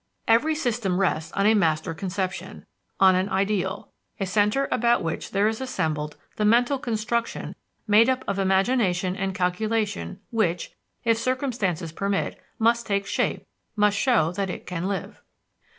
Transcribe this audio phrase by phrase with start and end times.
[0.27, 2.65] Every system rests on a master conception,
[2.99, 7.53] on an ideal, a center about which there is assembled the mental construction
[7.85, 13.45] made up of imagination and calculation which, if circumstances permit, must take shape,
[13.75, 15.21] must show that it can live.